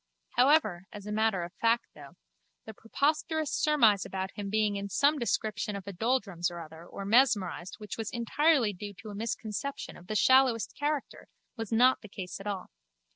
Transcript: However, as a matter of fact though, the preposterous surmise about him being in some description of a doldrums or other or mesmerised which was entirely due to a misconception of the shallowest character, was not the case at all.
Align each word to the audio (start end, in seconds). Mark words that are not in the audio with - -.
However, 0.31 0.87
as 0.91 1.05
a 1.05 1.11
matter 1.11 1.43
of 1.43 1.53
fact 1.61 1.85
though, 1.93 2.15
the 2.65 2.73
preposterous 2.73 3.51
surmise 3.53 4.03
about 4.03 4.31
him 4.31 4.49
being 4.49 4.75
in 4.75 4.89
some 4.89 5.19
description 5.19 5.75
of 5.75 5.85
a 5.85 5.93
doldrums 5.93 6.49
or 6.49 6.59
other 6.59 6.83
or 6.87 7.05
mesmerised 7.05 7.75
which 7.77 7.99
was 7.99 8.09
entirely 8.09 8.73
due 8.73 8.95
to 8.95 9.09
a 9.11 9.13
misconception 9.13 9.95
of 9.95 10.07
the 10.07 10.15
shallowest 10.15 10.75
character, 10.75 11.27
was 11.55 11.71
not 11.71 12.01
the 12.01 12.09
case 12.09 12.39
at 12.39 12.47
all. 12.47 12.71